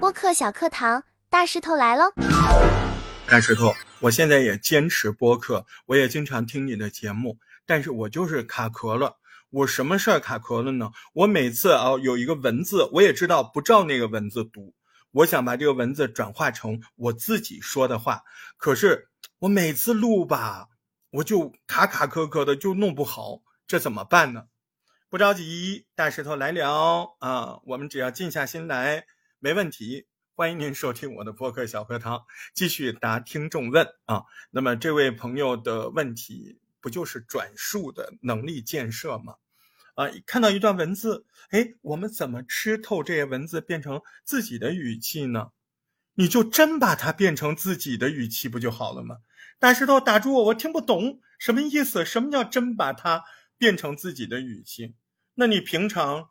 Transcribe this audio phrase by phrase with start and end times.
[0.00, 2.12] 播客小课堂，大石头来喽！
[3.26, 9.16] 大石头，我现在也坚持播客，我也经常听你的节目，但是我就是卡壳了。
[9.50, 10.90] 我什么事儿卡壳了呢？
[11.12, 14.74] 我每次啊有一个文字，我也知道不照那个文字读，
[15.12, 18.22] 我想把这个文字转化成我自己说的话，
[18.56, 19.08] 可是
[19.38, 20.68] 我每次录吧，
[21.10, 24.44] 我就卡卡壳壳的，就弄不好，这怎么办呢？
[25.14, 29.06] 不着急，大石头来聊啊，我们只要静下心来，
[29.38, 30.08] 没问题。
[30.34, 34.24] 欢迎您收听我的播客小课堂，继续答听众问啊。
[34.50, 39.36] 那么这位朋友的问题，不就是转述的能力建设吗？
[39.94, 45.50] 啊，看到一段文字，哎，我们怎么吃透这些文字，变成自己的语气呢？
[46.14, 49.18] 你就真把它变成自己的语气，不就好了吗？
[49.60, 52.04] 大石头打住我，我听不懂什么意思？
[52.04, 53.22] 什么叫真把它
[53.56, 54.96] 变成自己的语气？
[55.34, 56.30] 那你平常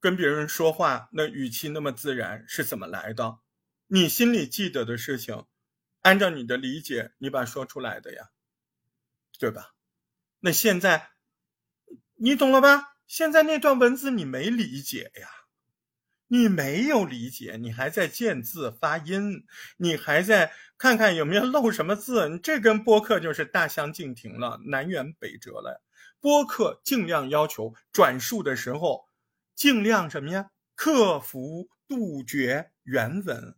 [0.00, 3.38] 跟别人说话，那语气那么自然，是怎么来的？
[3.86, 5.44] 你心里记得的事情，
[6.00, 8.30] 按照你的理解，你把说出来的呀，
[9.38, 9.74] 对吧？
[10.40, 11.10] 那现在
[12.14, 12.94] 你懂了吧？
[13.06, 15.28] 现在那段文字你没理解呀，
[16.28, 19.44] 你没有理解，你还在见字发音，
[19.76, 25.82] 你还在看看有没有漏什么字，你这跟播客就是大相径庭了，南辕北辙了。
[26.22, 29.08] 播客尽量要求转述的时候，
[29.56, 30.50] 尽量什么呀？
[30.76, 33.56] 克服杜绝原文，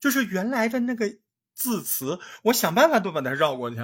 [0.00, 1.18] 就是原来的那个
[1.54, 3.76] 字词，我想办法都把它绕过去，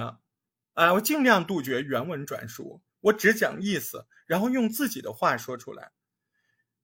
[0.73, 2.81] 啊，我尽量杜绝原文转述。
[3.01, 5.91] 我只讲意思，然后用自己的话说出来，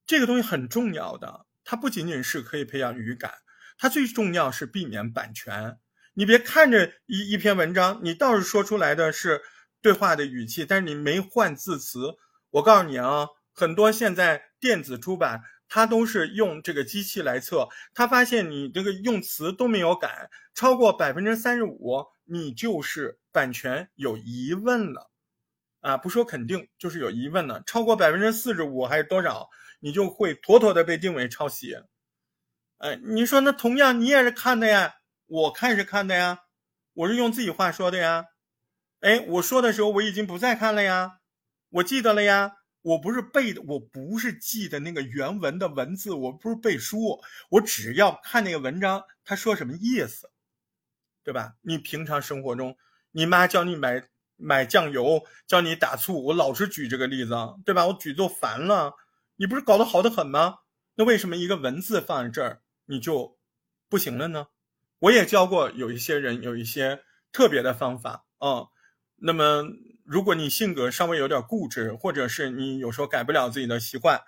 [0.05, 1.47] 这个东西很重要的。
[1.63, 3.33] 它不仅仅是可以培养语感，
[3.79, 5.79] 它最重要是避免版权。
[6.13, 9.41] 你别看着一一篇文章，你倒是说出来的是
[9.81, 12.15] 对话的语气，但是你没换字词。
[12.51, 25.09] 我告诉你啊，很多现在电子出版，它都是用这个机器来测，它发现你这个用词都没有改，超过百分之三十五，你就是版权有疑问了。
[25.79, 27.63] 啊，不说肯定，就是有疑问了。
[27.65, 31.75] 超过百分之四十五还是多少，你就会妥妥的被定为抄袭。
[32.77, 34.93] 哎，你说那同样你也是看的呀，
[35.25, 36.39] 我看是看的呀，
[36.93, 38.25] 我是用自己话说的呀。
[39.01, 41.19] 哎，我说的时候我已经不再看了呀，
[41.69, 47.19] 我记得了呀，我不是背的，我不是记的那个原文的文字，我不是背书，
[47.49, 50.31] 我只要看那个文章，他说什么意思，
[51.23, 51.55] 对吧？
[51.61, 52.77] 你平常生活中，
[53.11, 54.07] 你妈教你买。
[54.43, 57.85] 买酱油叫你打醋，我老是举这个例子，对吧？
[57.85, 58.95] 我举都烦了，
[59.35, 60.55] 你不是搞得好的很吗？
[60.95, 63.37] 那为什么一个文字放在这儿你就
[63.87, 64.47] 不行了呢？
[64.97, 68.69] 我也教过有一些人有一些特别的方法啊。
[69.23, 69.63] 那么
[70.03, 74.21] 如果你性格稍微有点固执，或者是你有时候改不了自己的习惯，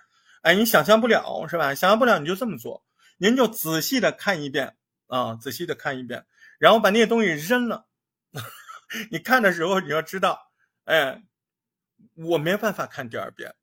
[0.43, 1.73] 哎，你想象不了是吧？
[1.73, 2.85] 想象不了你就这么做，
[3.17, 4.75] 您就仔细的看一遍
[5.07, 6.25] 啊，仔细的看一遍，
[6.59, 7.87] 然后把那些东西扔了。
[9.09, 10.51] 你看的时候，你要知道，
[10.85, 11.23] 哎，
[12.15, 13.55] 我没办法看第二遍，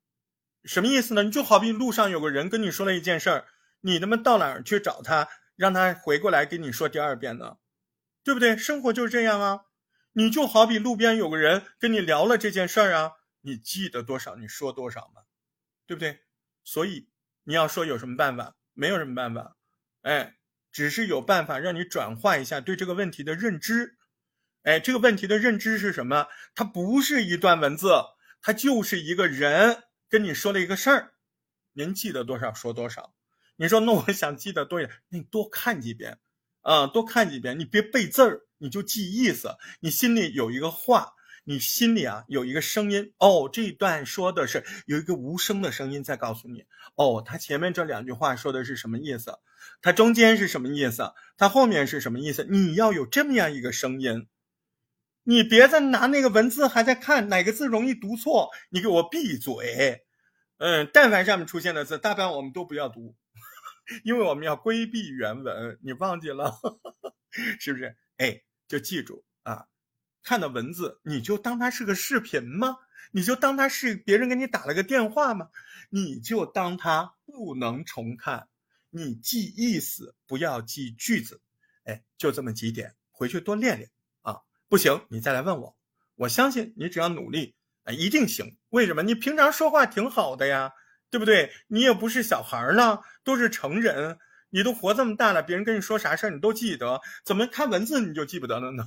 [0.65, 1.23] 什么意思呢？
[1.23, 3.45] 你就好比路上有个人跟你说了一件事儿，
[3.81, 7.57] 你他妈到哪儿去找他，让他回过来跟你说第二遍呢？
[8.23, 8.57] 对不对？
[8.57, 9.61] 生活就是这样啊。
[10.13, 13.11] 你就好比路边有个人跟你聊了这件事儿啊，
[13.41, 15.21] 你记得多少，你说多少嘛，
[15.85, 16.19] 对不对？
[16.63, 17.09] 所以
[17.43, 19.55] 你要说有什么办法，没有什么办法，
[20.01, 20.37] 哎，
[20.71, 23.97] 只是有办法让你转化一下对这个问题的认知。
[24.63, 26.27] 哎，这个问题的认知是什么？
[26.53, 27.89] 它不是一段文字，
[28.41, 31.13] 它就是一个人跟你说了一个事儿，
[31.73, 33.15] 您记得多少说多少。
[33.55, 36.19] 你说那我想记得多一点，那你多看几遍，
[36.61, 39.55] 啊，多看几遍，你别背字儿，你就记意思。
[39.79, 41.13] 你心里有一个话，
[41.43, 49.39] 你心里啊有一个声音，哦，这一段说的是有一个无声的声音在告诉你，哦，他前面这两句话说的是什么意思？
[49.81, 51.11] 它中间是什么意思？
[51.37, 52.45] 它后面是什么意思？
[52.49, 54.27] 你要有这么样一个声音。
[55.23, 60.03] 你别再拿那个文字还在看哪个字容易读错，你给我闭嘴。
[60.57, 63.15] 嗯，但凡上面出现的字，大半我们都不要读，
[64.03, 65.79] 因为我们要规避原文。
[65.81, 66.53] 你忘记了
[67.59, 67.95] 是不是？
[68.17, 69.67] 哎，就记住啊，
[70.23, 72.77] 看到文字你就当它是个视频吗？
[73.11, 75.49] 你就当它是别人给你打了个电话吗？
[75.89, 78.47] 你就当它不能重看，
[78.89, 81.41] 你记意思，不要记句子。
[81.83, 83.89] 哎，就这么几点，回去多练练
[84.21, 84.41] 啊。
[84.69, 85.75] 不行，你再来问我。
[86.15, 88.57] 我相信你只要努力，哎，一定行。
[88.69, 89.03] 为什么？
[89.03, 90.71] 你平常说话挺好的呀，
[91.11, 91.51] 对不对？
[91.67, 94.17] 你也不是小孩呢，都是成人。
[94.53, 98.83] 你都活这么大了，别人跟你说啥事儿你都记得，怎么看文字你就记不得了呢？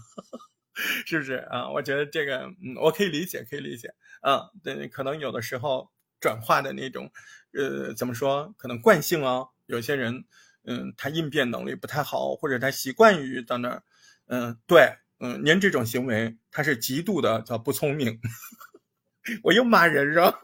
[1.07, 1.71] 是不是啊？
[1.71, 3.95] 我觉得这个，嗯，我可以理解，可以理解。
[4.23, 5.91] 嗯，对，可能有的时候
[6.21, 7.11] 转化的那种，
[7.53, 8.55] 呃，怎么说？
[8.59, 10.25] 可能惯性啊，有些人，
[10.65, 13.83] 嗯，他应变能力不太好，或者他习惯于到那儿，
[14.27, 18.21] 嗯，对，嗯，您这种行为他是极度的叫不聪明。
[19.45, 20.39] 我又骂人了，啊，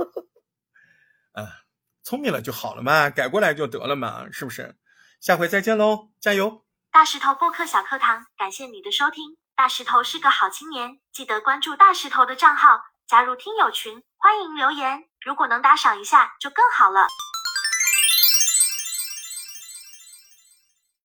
[2.10, 4.74] 聪明了就好了嘛，改过来就得了嘛，是不是？
[5.20, 6.64] 下回再见喽，加油！
[6.90, 9.36] 大石头播客小课堂，感谢你的收听。
[9.54, 15.04] 大石头是个好青年，记得关注大石头的账号，加入听友群，欢迎留言。
[15.24, 17.06] 如果能打赏一下，就更好了。